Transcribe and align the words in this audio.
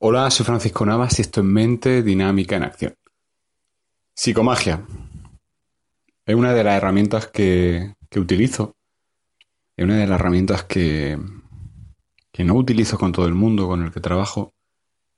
Hola, 0.00 0.30
soy 0.30 0.46
Francisco 0.46 0.86
Navas 0.86 1.18
y 1.18 1.22
esto 1.22 1.40
es 1.40 1.46
Mente 1.46 2.04
Dinámica 2.04 2.54
en 2.54 2.62
Acción. 2.62 2.94
Psicomagia. 4.14 4.86
Es 6.24 6.36
una 6.36 6.52
de 6.52 6.62
las 6.62 6.76
herramientas 6.76 7.26
que, 7.26 7.94
utilizo. 8.16 8.76
Es 9.76 9.84
una 9.84 9.96
de 9.96 10.06
las 10.06 10.20
herramientas 10.20 10.62
que, 10.62 11.18
que 12.30 12.44
no 12.44 12.54
utilizo 12.54 12.96
con 12.96 13.10
todo 13.10 13.26
el 13.26 13.34
mundo 13.34 13.66
con 13.66 13.82
el 13.82 13.90
que 13.90 13.98
trabajo, 13.98 14.54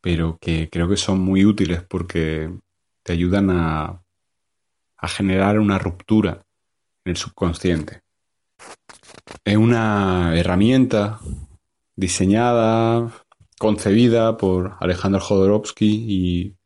pero 0.00 0.38
que 0.40 0.70
creo 0.70 0.88
que 0.88 0.96
son 0.96 1.20
muy 1.20 1.44
útiles 1.44 1.82
porque 1.82 2.50
te 3.02 3.12
ayudan 3.12 3.50
a, 3.50 4.02
a 4.96 5.08
generar 5.08 5.58
una 5.58 5.78
ruptura 5.78 6.42
en 7.04 7.10
el 7.10 7.16
subconsciente. 7.18 8.00
Es 9.44 9.58
una 9.58 10.38
herramienta 10.38 11.20
diseñada 11.96 13.12
concebida 13.60 14.38
por 14.38 14.78
Alejandro 14.80 15.20
Jodorowsky 15.20 16.06
y 16.08 16.56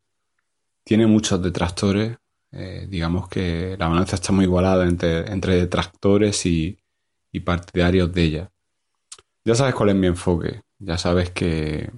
tiene 0.84 1.08
muchos 1.08 1.42
detractores. 1.42 2.18
Eh, 2.52 2.86
digamos 2.88 3.28
que 3.28 3.76
la 3.76 3.88
balanza 3.88 4.14
está 4.14 4.32
muy 4.32 4.44
igualada 4.44 4.86
entre, 4.86 5.28
entre 5.32 5.56
detractores 5.56 6.46
y, 6.46 6.78
partidarios 7.44 8.12
de 8.12 8.22
ella. 8.22 8.52
Ya 9.44 9.56
sabes 9.56 9.74
cuál 9.74 9.88
es 9.88 9.96
mi 9.96 10.06
enfoque. 10.06 10.62
Ya 10.78 10.96
sabes 10.96 11.30
que, 11.30 11.90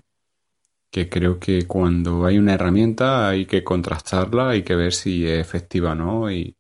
que 0.91 1.11
creo 1.11 1.39
que 1.39 1.67
cuando 1.67 2.25
hay 2.25 2.39
una 2.39 2.55
herramienta 2.55 3.29
hay 3.29 3.45
que 3.45 3.63
contrastarla, 3.63 4.49
hay 4.49 4.63
que 4.63 4.77
ver 4.77 4.95
si 4.95 5.27
es 5.27 5.39
efectiva 5.39 5.93
o 5.93 5.95
no 5.95 6.31
y, 6.33 6.57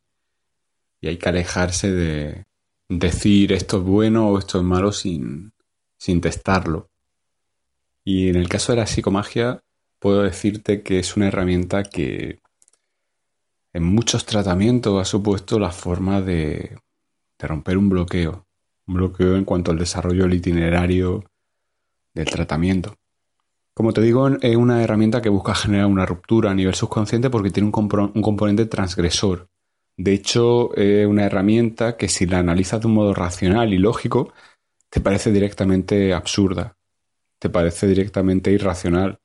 y 1.00 1.08
hay 1.08 1.16
que 1.16 1.28
alejarse 1.30 1.90
de 1.90 2.44
decir 2.90 3.54
esto 3.54 3.78
es 3.78 3.82
bueno 3.82 4.28
o 4.28 4.38
esto 4.38 4.58
es 4.58 4.64
malo 4.64 4.92
sin, 4.92 5.54
sin 5.96 6.20
testarlo. 6.20 6.90
Y 8.08 8.28
en 8.28 8.36
el 8.36 8.48
caso 8.48 8.70
de 8.70 8.78
la 8.78 8.86
psicomagia, 8.86 9.64
puedo 9.98 10.22
decirte 10.22 10.84
que 10.84 11.00
es 11.00 11.16
una 11.16 11.26
herramienta 11.26 11.82
que 11.82 12.38
en 13.72 13.82
muchos 13.82 14.24
tratamientos 14.24 15.00
ha 15.00 15.04
supuesto 15.04 15.58
la 15.58 15.72
forma 15.72 16.22
de, 16.22 16.78
romper 17.36 17.76
un 17.76 17.88
bloqueo. 17.88 18.46
Un 18.86 18.94
bloqueo 18.94 19.34
en 19.34 19.44
cuanto 19.44 19.72
al 19.72 19.78
desarrollo 19.78 20.22
del 20.22 20.34
itinerario 20.34 21.24
del 22.14 22.26
tratamiento. 22.26 22.94
Como 23.74 23.92
te 23.92 24.02
digo, 24.02 24.28
es 24.28 24.54
una 24.54 24.84
herramienta 24.84 25.20
que 25.20 25.28
busca 25.28 25.56
generar 25.56 25.86
una 25.86 26.06
ruptura 26.06 26.52
a 26.52 26.54
nivel 26.54 26.76
subconsciente 26.76 27.28
porque 27.28 27.50
tiene 27.50 27.72
un, 27.74 28.10
un, 28.14 28.22
componente 28.22 28.66
transgresor. 28.66 29.48
De 29.96 30.12
hecho, 30.12 30.72
es 30.76 31.08
una 31.08 31.24
herramienta 31.24 31.96
que 31.96 32.08
si 32.08 32.26
la 32.26 32.38
analizas 32.38 32.82
de 32.82 32.86
un 32.86 32.94
modo 32.94 33.14
racional 33.14 33.74
y 33.74 33.78
lógico, 33.78 34.32
te 34.90 35.00
parece 35.00 35.32
directamente 35.32 36.14
absurda 36.14 36.76
te 37.38 37.50
parece 37.50 37.86
directamente 37.86 38.50
irracional, 38.50 39.18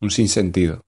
un 0.00 0.10
sinsentido. 0.10 0.84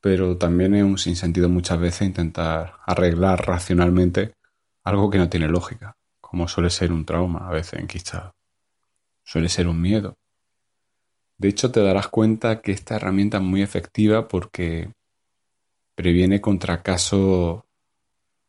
Pero 0.00 0.36
también 0.36 0.74
es 0.74 0.84
un 0.84 0.98
sinsentido 0.98 1.48
muchas 1.48 1.78
veces 1.80 2.06
intentar 2.06 2.74
arreglar 2.86 3.46
racionalmente 3.46 4.34
algo 4.82 5.08
que 5.10 5.18
no 5.18 5.28
tiene 5.28 5.48
lógica, 5.48 5.96
como 6.20 6.46
suele 6.48 6.70
ser 6.70 6.92
un 6.92 7.04
trauma 7.04 7.48
a 7.48 7.52
veces 7.52 7.80
enquistado. 7.80 8.34
Suele 9.22 9.48
ser 9.48 9.66
un 9.66 9.80
miedo. 9.80 10.18
De 11.38 11.48
hecho, 11.48 11.72
te 11.72 11.80
darás 11.80 12.08
cuenta 12.08 12.60
que 12.60 12.72
esta 12.72 12.96
herramienta 12.96 13.38
es 13.38 13.42
muy 13.42 13.62
efectiva 13.62 14.28
porque 14.28 14.92
previene 15.94 16.40
contra 16.40 16.82
casos 16.82 17.62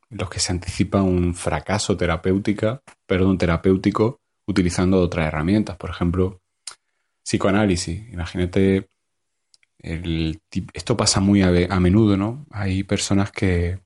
los 0.10 0.30
que 0.30 0.40
se 0.40 0.52
anticipa 0.52 1.02
un 1.02 1.34
fracaso 1.34 1.98
terapéutica, 1.98 2.82
perdón, 3.06 3.38
terapéutico 3.38 4.20
utilizando 4.48 5.00
otras 5.00 5.28
herramientas, 5.28 5.78
por 5.78 5.90
ejemplo, 5.90 6.42
psicoanálisis. 7.24 8.12
Imagínate, 8.12 8.90
esto 9.80 10.98
pasa 10.98 11.20
muy 11.20 11.42
a, 11.42 11.80
menudo, 11.80 12.18
¿no? 12.18 12.46
Hay 12.52 12.84
personas 12.84 13.32
que, 13.32 13.80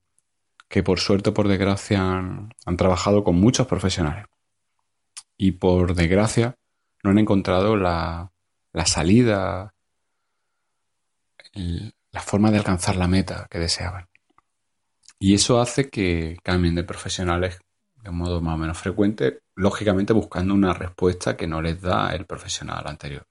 que 0.67 0.83
por 0.83 0.99
suerte 0.99 1.31
o 1.31 1.33
por 1.33 1.47
desgracia 1.47 2.01
han, 2.01 2.77
trabajado 2.77 3.23
con 3.23 3.35
muchos 3.35 3.67
profesionales 3.67 4.25
y 5.37 5.53
por 5.53 5.95
desgracia 5.95 6.55
no 7.03 7.11
han 7.11 7.17
encontrado 7.17 7.75
la, 7.75 8.31
la 8.73 8.85
salida, 8.85 9.73
la 11.53 12.21
forma 12.21 12.51
de 12.51 12.57
alcanzar 12.57 12.97
la 12.97 13.07
meta 13.07 13.47
que 13.49 13.59
deseaban. 13.59 14.07
Y 15.17 15.33
eso 15.33 15.59
hace 15.59 15.89
que 15.89 16.37
cambien 16.43 16.75
de 16.75 16.83
profesionales 16.83 17.59
de 18.01 18.09
un 18.09 18.17
modo 18.17 18.41
más 18.41 18.55
o 18.55 18.57
menos 18.57 18.77
frecuente, 18.77 19.41
lógicamente 19.55 20.13
buscando 20.13 20.53
una 20.53 20.73
respuesta 20.73 21.35
que 21.35 21.47
no 21.47 21.61
les 21.61 21.81
da 21.81 22.13
el 22.15 22.25
profesional 22.25 22.83
anterior. 22.87 23.25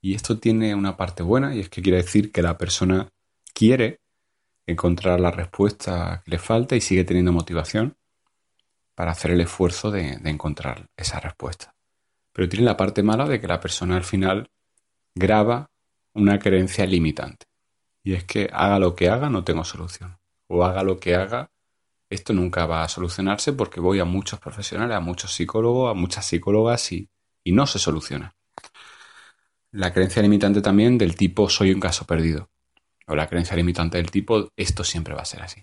Y 0.00 0.14
esto 0.14 0.38
tiene 0.38 0.74
una 0.74 0.96
parte 0.96 1.22
buena 1.22 1.54
y 1.54 1.60
es 1.60 1.68
que 1.68 1.82
quiere 1.82 1.98
decir 1.98 2.30
que 2.30 2.42
la 2.42 2.56
persona 2.56 3.08
quiere 3.52 4.00
encontrar 4.66 5.18
la 5.18 5.30
respuesta 5.30 6.22
que 6.24 6.30
le 6.32 6.38
falta 6.38 6.76
y 6.76 6.80
sigue 6.80 7.04
teniendo 7.04 7.32
motivación 7.32 7.96
para 8.94 9.12
hacer 9.12 9.30
el 9.30 9.40
esfuerzo 9.40 9.90
de, 9.90 10.18
de 10.18 10.30
encontrar 10.30 10.88
esa 10.96 11.20
respuesta. 11.20 11.74
Pero 12.32 12.48
tiene 12.48 12.66
la 12.66 12.76
parte 12.76 13.02
mala 13.02 13.26
de 13.26 13.40
que 13.40 13.48
la 13.48 13.60
persona 13.60 13.96
al 13.96 14.04
final 14.04 14.50
graba 15.14 15.70
una 16.12 16.38
creencia 16.38 16.86
limitante. 16.86 17.46
Y 18.02 18.14
es 18.14 18.24
que 18.24 18.48
haga 18.52 18.78
lo 18.78 18.94
que 18.94 19.08
haga, 19.08 19.28
no 19.30 19.44
tengo 19.44 19.64
solución. 19.64 20.18
O 20.46 20.64
haga 20.64 20.82
lo 20.82 20.98
que 20.98 21.14
haga, 21.14 21.50
esto 22.10 22.32
nunca 22.32 22.66
va 22.66 22.84
a 22.84 22.88
solucionarse 22.88 23.52
porque 23.52 23.80
voy 23.80 24.00
a 24.00 24.04
muchos 24.04 24.40
profesionales, 24.40 24.96
a 24.96 25.00
muchos 25.00 25.32
psicólogos, 25.32 25.90
a 25.90 25.94
muchas 25.94 26.26
psicólogas 26.26 26.92
y, 26.92 27.10
no 27.44 27.66
se 27.66 27.78
soluciona. 27.78 28.36
La 29.70 29.92
creencia 29.94 30.20
limitante 30.20 30.60
también 30.60 30.98
del 30.98 31.16
tipo 31.16 31.48
soy 31.48 31.72
un 31.72 31.80
caso 31.80 32.04
perdido. 32.04 32.50
O 33.06 33.16
la 33.16 33.26
creencia 33.26 33.56
limitante 33.56 33.96
del 33.96 34.10
tipo 34.10 34.52
esto 34.54 34.84
siempre 34.84 35.14
va 35.14 35.22
a 35.22 35.24
ser 35.24 35.42
así. 35.42 35.62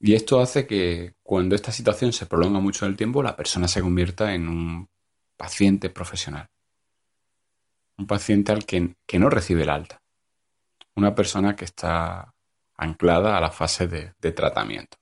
Y 0.00 0.14
esto 0.14 0.40
hace 0.40 0.66
que 0.66 1.14
cuando 1.22 1.54
esta 1.54 1.72
situación 1.72 2.14
se 2.14 2.24
prolonga 2.24 2.58
mucho 2.58 2.86
en 2.86 2.92
el 2.92 2.96
tiempo, 2.96 3.22
la 3.22 3.36
persona 3.36 3.68
se 3.68 3.82
convierta 3.82 4.32
en 4.34 4.48
un 4.48 4.88
paciente 5.36 5.90
profesional. 5.90 6.48
Un 7.98 8.06
paciente 8.06 8.52
al 8.52 8.64
que, 8.64 8.94
no 9.18 9.28
recibe 9.28 9.64
el 9.64 9.68
alta. 9.68 10.00
Una 10.96 11.14
persona 11.14 11.54
que 11.54 11.66
está 11.66 12.34
anclada 12.78 13.36
a 13.36 13.40
la 13.42 13.50
fase 13.50 13.86
de 13.86 14.32
tratamiento. 14.32 14.96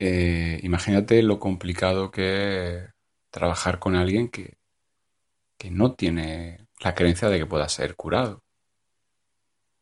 Eh, 0.00 0.60
imagínate 0.62 1.22
lo 1.22 1.40
complicado 1.40 2.10
que 2.10 2.76
es 2.76 2.90
trabajar 3.30 3.78
con 3.78 3.96
alguien 3.96 4.28
que, 4.28 4.58
que 5.58 5.70
no 5.70 5.94
tiene 5.94 6.68
la 6.80 6.94
creencia 6.94 7.28
de 7.28 7.38
que 7.38 7.46
pueda 7.46 7.68
ser 7.68 7.96
curado. 7.96 8.44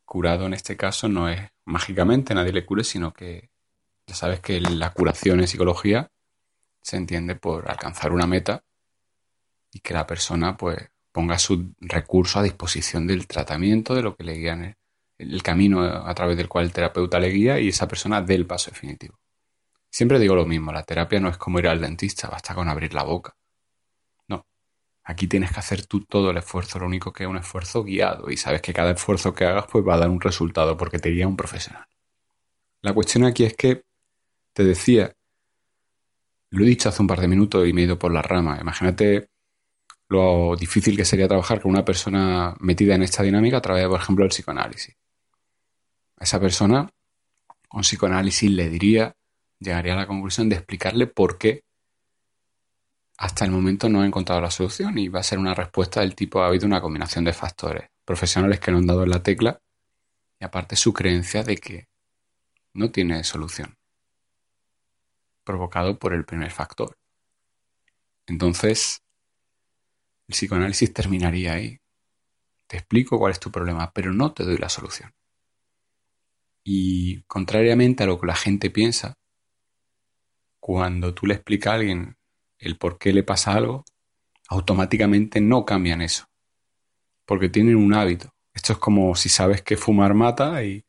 Curado 0.05 0.47
en 0.47 0.55
este 0.55 0.77
caso 0.77 1.09
no 1.09 1.29
es 1.29 1.41
mágicamente 1.65 2.35
nadie 2.35 2.53
le 2.53 2.65
cure, 2.65 2.85
sino 2.85 3.13
que 3.13 3.51
ya 4.07 4.15
sabes 4.15 4.41
que 4.41 4.61
la 4.61 4.93
curación 4.93 5.41
en 5.41 5.49
psicología 5.49 6.11
se 6.83 6.97
entiende 6.97 7.35
por 7.35 7.69
alcanzar 7.71 8.13
una 8.13 8.27
meta 8.27 8.65
y 9.73 9.81
que 9.81 9.95
la 9.95 10.07
persona 10.07 10.57
pues 10.57 10.79
ponga 11.13 11.39
su 11.39 11.75
recurso 11.81 12.39
a 12.39 12.43
disposición 12.43 13.07
del 13.07 13.27
tratamiento, 13.27 13.95
de 13.95 14.03
lo 14.03 14.17
que 14.17 14.25
le 14.25 14.35
guían 14.35 14.65
el, 14.65 14.77
el 15.19 15.43
camino 15.43 15.83
a 15.83 16.15
través 16.15 16.37
del 16.37 16.49
cual 16.49 16.67
el 16.67 16.73
terapeuta 16.73 17.19
le 17.19 17.29
guía 17.29 17.61
y 17.61 17.69
esa 17.69 17.89
persona 17.89 18.23
dé 18.23 18.35
el 18.37 18.47
paso 18.47 18.71
definitivo. 18.71 19.19
Siempre 19.97 20.19
digo 20.19 20.35
lo 20.35 20.45
mismo, 20.45 20.73
la 20.73 20.83
terapia 20.83 21.19
no 21.21 21.31
es 21.31 21.39
como 21.39 21.59
ir 21.59 21.69
al 21.69 21.81
dentista, 21.81 22.29
basta 22.29 22.55
con 22.55 22.69
abrir 22.69 22.93
la 22.93 23.03
boca. 23.03 23.35
No, 24.29 24.47
aquí 25.03 25.27
tienes 25.27 25.51
que 25.51 25.59
hacer 25.59 25.87
tú 25.87 26.05
todo 26.05 26.33
el 26.33 26.37
esfuerzo, 26.37 26.79
lo 26.79 26.85
único 26.85 27.15
que 27.15 27.25
es 27.25 27.31
un 27.31 27.39
esfuerzo 27.39 27.83
guiado 27.83 28.31
y 28.31 28.37
sabes 28.37 28.61
que 28.61 28.75
cada 28.75 28.91
esfuerzo 28.91 29.33
que 29.33 29.47
hagas 29.47 29.65
pues 29.73 29.83
va 29.89 29.95
a 29.95 29.99
dar 30.01 30.11
un 30.11 30.21
resultado 30.21 30.77
porque 30.77 30.99
te 30.99 31.09
guía 31.09 31.27
un 31.27 31.39
profesional. 31.39 31.87
La 32.83 32.93
cuestión 32.93 33.25
aquí 33.25 33.45
es 33.45 33.57
que, 33.57 33.85
te 34.53 34.65
decía, 34.65 35.15
lo 36.51 36.63
he 36.63 36.69
dicho 36.69 36.91
hace 36.91 37.01
un 37.01 37.09
par 37.09 37.23
de 37.23 37.29
minutos 37.29 37.67
y 37.67 37.73
me 37.73 37.81
he 37.81 37.85
ido 37.85 37.99
por 37.99 38.13
la 38.13 38.21
rama, 38.21 38.59
imagínate 38.61 39.31
lo 40.11 40.57
difícil 40.57 40.95
que 40.95 41.07
sería 41.07 41.27
trabajar 41.27 41.63
con 41.63 41.71
una 41.71 41.87
persona 41.87 42.55
metida 42.61 42.97
en 42.97 43.03
esta 43.03 43.23
dinámica 43.23 43.57
a 43.57 43.63
través, 43.63 43.89
por 43.89 43.99
ejemplo, 43.99 44.25
del 44.25 44.31
psicoanálisis. 44.31 44.95
A 46.19 46.25
esa 46.25 46.39
persona, 46.39 46.87
con 47.67 47.81
psicoanálisis 47.81 48.51
le 48.51 48.69
diría 48.69 49.17
llegaría 49.59 49.95
a 49.95 49.97
la 49.97 50.07
conclusión 50.07 50.49
de 50.49 50.57
explicarle 50.57 51.07
por 51.07 51.39
qué 51.39 51.65
hasta 53.19 53.45
el 53.45 53.51
momento 53.51 53.89
no 53.89 54.05
he 54.05 54.07
encontrado 54.07 54.41
la 54.41 54.51
solución 54.51 54.99
y 54.99 55.09
va 55.09 55.21
a 55.21 55.25
ser 55.25 55.39
una 55.39 55.55
respuesta 55.55 56.01
del 56.01 56.15
tipo 56.15 56.43
ha 56.43 56.49
habido 56.49 56.67
una 56.67 56.81
combinación 56.81 57.25
de 57.25 57.33
factores, 57.33 57.89
profesionales 58.05 58.61
que 58.61 58.71
no 58.71 58.79
han 58.79 58.87
dado 58.87 59.05
en 59.05 59.11
la 59.11 59.23
tecla 59.23 59.61
y 60.39 60.45
aparte 60.45 60.77
su 60.77 60.93
creencia 60.93 61.43
de 61.43 61.57
que 61.57 61.89
no 62.75 62.91
tiene 62.91 63.25
solución, 63.25 63.75
provocado 65.45 65.99
por 65.99 66.13
el 66.13 66.27
primer 66.27 66.51
factor. 66.51 66.99
Entonces, 68.27 69.03
el 70.29 70.35
psicoanálisis 70.35 70.93
terminaría 70.93 71.55
ahí. 71.55 71.79
Te 72.67 72.79
explico 72.79 73.19
cuál 73.19 73.33
es 73.33 73.41
tu 73.41 73.51
problema, 73.51 73.93
pero 73.93 74.13
no 74.13 74.35
te 74.35 74.45
doy 74.45 74.59
la 74.59 74.69
solución. 74.69 75.15
Y 76.65 77.23
contrariamente 77.23 78.03
a 78.03 78.07
lo 78.07 78.21
que 78.21 78.27
la 78.27 78.35
gente 78.35 78.71
piensa, 78.71 79.15
cuando 80.67 81.15
tú 81.15 81.27
le 81.27 81.35
explicas 81.35 81.71
a 81.71 81.77
alguien 81.77 82.17
el 82.59 82.77
por 82.77 82.99
qué 82.99 83.13
le 83.13 83.23
pasa 83.23 83.53
algo, 83.53 83.85
automáticamente 84.49 85.41
no 85.41 85.65
cambian 85.65 86.03
eso. 86.03 86.25
Porque 87.25 87.49
tienen 87.49 87.77
un 87.77 87.95
hábito. 87.95 88.31
Esto 88.53 88.73
es 88.73 88.79
como 88.81 89.15
si 89.15 89.29
sabes 89.29 89.63
que 89.63 89.77
fumar 89.77 90.15
mata 90.15 90.65
y, 90.65 90.85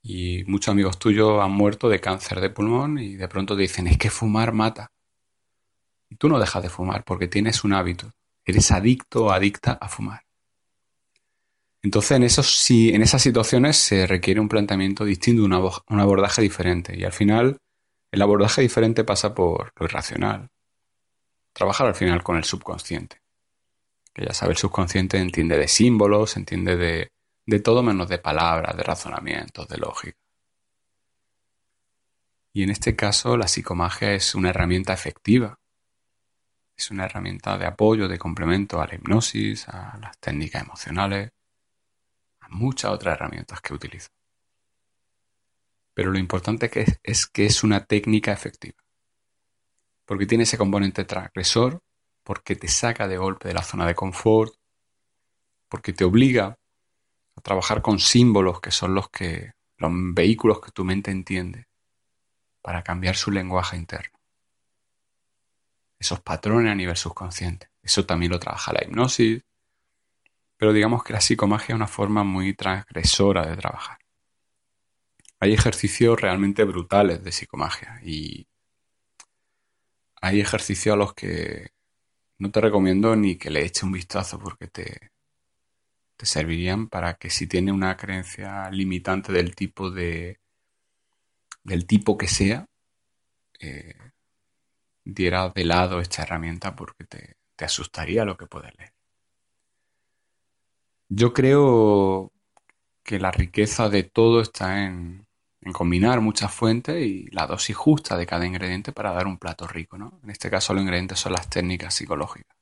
y 0.00 0.44
muchos 0.46 0.70
amigos 0.70 0.96
tuyos 0.96 1.42
han 1.42 1.50
muerto 1.50 1.88
de 1.88 2.00
cáncer 2.00 2.40
de 2.40 2.50
pulmón 2.50 3.00
y 3.00 3.16
de 3.16 3.26
pronto 3.26 3.56
te 3.56 3.62
dicen 3.62 3.88
es 3.88 3.98
que 3.98 4.10
fumar 4.10 4.52
mata. 4.52 4.92
Y 6.08 6.14
tú 6.14 6.28
no 6.28 6.38
dejas 6.38 6.62
de 6.62 6.68
fumar 6.68 7.02
porque 7.02 7.26
tienes 7.26 7.64
un 7.64 7.72
hábito. 7.72 8.12
Eres 8.44 8.70
adicto 8.70 9.24
o 9.24 9.30
adicta 9.32 9.72
a 9.72 9.88
fumar. 9.88 10.22
Entonces, 11.82 12.12
en, 12.12 12.22
esos, 12.22 12.70
en 12.70 13.02
esas 13.02 13.22
situaciones 13.22 13.76
se 13.76 14.06
requiere 14.06 14.38
un 14.38 14.48
planteamiento 14.48 15.04
distinto, 15.04 15.42
un 15.42 16.00
abordaje 16.00 16.42
diferente. 16.42 16.96
Y 16.96 17.02
al 17.02 17.12
final, 17.12 17.58
el 18.16 18.22
abordaje 18.22 18.62
diferente 18.62 19.04
pasa 19.04 19.34
por 19.34 19.72
lo 19.76 19.86
irracional. 19.86 20.50
Trabajar 21.52 21.86
al 21.86 21.94
final 21.94 22.22
con 22.22 22.36
el 22.36 22.44
subconsciente. 22.44 23.20
Que 24.12 24.24
ya 24.24 24.32
sabe, 24.32 24.52
el 24.52 24.58
subconsciente 24.58 25.18
entiende 25.18 25.56
de 25.56 25.68
símbolos, 25.68 26.36
entiende 26.36 26.76
de, 26.76 27.12
de 27.44 27.60
todo 27.60 27.82
menos 27.82 28.08
de 28.08 28.18
palabras, 28.18 28.76
de 28.76 28.82
razonamientos, 28.82 29.68
de 29.68 29.76
lógica. 29.78 30.18
Y 32.52 32.62
en 32.62 32.70
este 32.70 32.96
caso, 32.96 33.36
la 33.36 33.48
psicomagia 33.48 34.12
es 34.12 34.34
una 34.34 34.48
herramienta 34.50 34.94
efectiva 34.94 35.58
es 36.76 36.90
una 36.90 37.06
herramienta 37.06 37.56
de 37.56 37.66
apoyo, 37.66 38.06
de 38.06 38.18
complemento 38.18 38.80
a 38.80 38.86
la 38.86 38.94
hipnosis, 38.94 39.68
a 39.68 39.98
las 39.98 40.18
técnicas 40.18 40.62
emocionales, 40.62 41.30
a 42.40 42.48
muchas 42.50 42.90
otras 42.90 43.14
herramientas 43.14 43.60
que 43.60 43.74
utilizo. 43.74 44.08
Pero 45.96 46.12
lo 46.12 46.18
importante 46.18 46.70
es 47.02 47.26
que 47.26 47.46
es 47.46 47.64
una 47.64 47.86
técnica 47.86 48.30
efectiva. 48.30 48.76
Porque 50.04 50.26
tiene 50.26 50.44
ese 50.44 50.58
componente 50.58 51.06
transgresor, 51.06 51.80
porque 52.22 52.54
te 52.54 52.68
saca 52.68 53.08
de 53.08 53.16
golpe 53.16 53.48
de 53.48 53.54
la 53.54 53.62
zona 53.62 53.86
de 53.86 53.94
confort, 53.94 54.52
porque 55.70 55.94
te 55.94 56.04
obliga 56.04 56.58
a 57.34 57.40
trabajar 57.40 57.80
con 57.80 57.98
símbolos 57.98 58.60
que 58.60 58.72
son 58.72 58.94
los 58.94 59.08
que 59.08 59.52
los 59.78 59.90
vehículos 60.12 60.60
que 60.60 60.70
tu 60.70 60.84
mente 60.84 61.10
entiende 61.10 61.66
para 62.60 62.82
cambiar 62.82 63.16
su 63.16 63.30
lenguaje 63.30 63.78
interno 63.78 64.18
esos 65.98 66.20
patrones 66.20 66.70
a 66.70 66.74
nivel 66.74 66.96
subconsciente. 66.96 67.70
Eso 67.82 68.04
también 68.04 68.32
lo 68.32 68.38
trabaja 68.38 68.74
la 68.74 68.84
hipnosis, 68.84 69.42
pero 70.58 70.74
digamos 70.74 71.02
que 71.02 71.14
la 71.14 71.22
psicomagia 71.22 71.72
es 71.72 71.76
una 71.76 71.86
forma 71.86 72.22
muy 72.22 72.54
transgresora 72.54 73.46
de 73.46 73.56
trabajar. 73.56 73.98
Hay 75.40 75.52
ejercicios 75.52 76.20
realmente 76.20 76.64
brutales 76.64 77.22
de 77.22 77.32
psicomagia 77.32 78.00
y 78.04 78.46
hay 80.20 80.40
ejercicios 80.40 80.94
a 80.94 80.96
los 80.96 81.14
que 81.14 81.68
no 82.38 82.50
te 82.50 82.60
recomiendo 82.60 83.16
ni 83.16 83.36
que 83.36 83.50
le 83.50 83.64
eches 83.64 83.82
un 83.82 83.92
vistazo 83.92 84.38
porque 84.38 84.66
te, 84.68 85.10
te 86.16 86.26
servirían 86.26 86.88
para 86.88 87.14
que 87.14 87.30
si 87.30 87.46
tiene 87.46 87.72
una 87.72 87.96
creencia 87.96 88.70
limitante 88.70 89.32
del 89.32 89.54
tipo 89.54 89.90
de 89.90 90.40
del 91.64 91.86
tipo 91.86 92.16
que 92.16 92.28
sea, 92.28 92.68
eh, 93.58 93.94
diera 95.04 95.48
de 95.48 95.64
lado 95.64 96.00
esta 96.00 96.22
herramienta 96.22 96.76
porque 96.76 97.04
te, 97.04 97.36
asustaría 97.64 98.24
lo 98.24 98.36
que 98.36 98.46
puedes 98.46 98.76
leer. 98.76 98.92
Yo 101.08 101.32
creo 101.32 102.32
que 103.06 103.20
la 103.20 103.30
riqueza 103.30 103.88
de 103.88 104.02
todo 104.02 104.40
está 104.40 104.84
en, 104.84 105.26
combinar 105.72 106.20
muchas 106.20 106.52
fuentes 106.52 107.00
y 107.04 107.26
la 107.30 107.46
dosis 107.46 107.74
justa 107.74 108.16
de 108.16 108.26
cada 108.26 108.46
ingrediente 108.46 108.92
para 108.92 109.12
dar 109.12 109.26
un 109.26 109.38
plato 109.38 109.66
rico, 109.66 109.96
¿no? 109.96 110.20
En 110.22 110.30
este 110.30 110.50
caso 110.50 110.74
los 110.74 110.82
ingredientes 110.82 111.18
son 111.18 111.32
las 111.32 111.48
técnicas 111.48 111.94
psicológicas. 111.94 112.56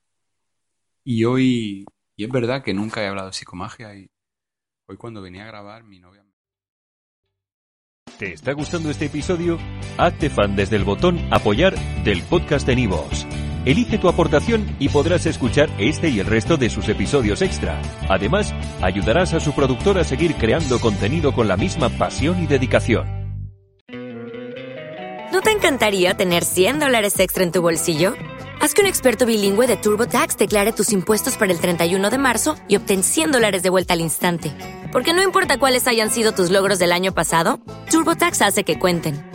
Y 1.03 1.23
hoy, 1.25 1.85
y 2.15 2.23
es 2.23 2.29
verdad 2.31 2.63
que 2.63 2.73
nunca 2.73 3.03
he 3.03 3.07
hablado 3.07 3.27
de 3.27 3.33
psicomagia 3.33 3.93
y 3.95 4.09
hoy 4.87 4.97
cuando 4.97 5.21
venía 5.21 5.43
a 5.43 5.47
grabar 5.47 5.83
mi 5.83 5.99
novia 5.99 6.23
¿Te 8.17 8.31
está 8.31 8.53
gustando 8.53 8.89
este 8.89 9.05
episodio? 9.05 9.59
Hazte 9.97 10.29
fan 10.29 10.55
desde 10.55 10.77
el 10.77 10.85
botón 10.85 11.19
Apoyar 11.33 11.75
del 12.05 12.21
podcast 12.23 12.65
de 12.65 12.77
Nivos. 12.77 13.27
Elige 13.65 13.97
tu 13.97 14.07
aportación 14.07 14.75
y 14.77 14.89
podrás 14.89 15.25
escuchar 15.25 15.71
este 15.79 16.09
y 16.09 16.19
el 16.19 16.27
resto 16.27 16.55
de 16.55 16.69
sus 16.69 16.87
episodios 16.87 17.41
extra. 17.41 17.81
Además, 18.07 18.53
ayudarás 18.79 19.33
a 19.33 19.39
su 19.39 19.53
productor 19.53 19.97
a 19.97 20.03
seguir 20.03 20.35
creando 20.35 20.79
contenido 20.79 21.33
con 21.33 21.47
la 21.47 21.57
misma 21.57 21.89
pasión 21.89 22.43
y 22.43 22.45
dedicación. 22.45 23.07
¿No 25.31 25.41
te 25.41 25.49
encantaría 25.49 26.13
tener 26.13 26.45
100 26.45 26.79
dólares 26.79 27.19
extra 27.19 27.43
en 27.43 27.51
tu 27.51 27.61
bolsillo? 27.63 28.13
Haz 28.61 28.75
que 28.75 28.81
un 28.81 28.87
experto 28.87 29.25
bilingüe 29.25 29.65
de 29.65 29.77
TurboTax 29.77 30.37
declare 30.37 30.71
tus 30.71 30.93
impuestos 30.93 31.35
para 31.35 31.51
el 31.51 31.59
31 31.59 32.11
de 32.11 32.17
marzo 32.19 32.55
y 32.67 32.75
obtén 32.75 33.03
100 33.03 33.31
dólares 33.31 33.63
de 33.63 33.69
vuelta 33.71 33.93
al 33.93 34.01
instante. 34.01 34.53
Porque 34.91 35.13
no 35.13 35.23
importa 35.23 35.57
cuáles 35.57 35.87
hayan 35.87 36.11
sido 36.11 36.33
tus 36.33 36.51
logros 36.51 36.77
del 36.77 36.91
año 36.91 37.13
pasado, 37.13 37.59
TurboTax 37.89 38.43
hace 38.43 38.63
que 38.63 38.77
cuenten. 38.77 39.34